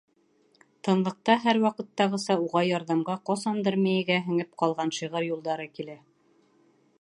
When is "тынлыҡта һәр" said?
0.87-1.59